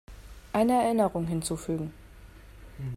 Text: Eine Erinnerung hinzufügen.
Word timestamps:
Eine 0.51 0.81
Erinnerung 0.81 1.27
hinzufügen. 1.27 1.93